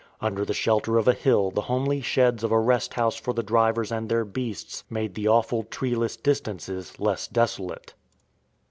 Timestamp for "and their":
3.91-4.25